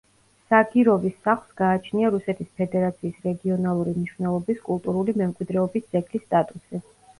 [0.51, 6.85] საგიროვის სახლს გააჩნია რუსეთის ფედერაციის რეგიონალური მნიშვნელობის კულტურული მემკვიდრეობის ძეგლის სტატუსი.